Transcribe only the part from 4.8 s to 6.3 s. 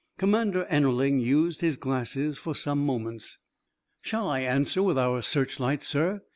with our searchlight, sir?"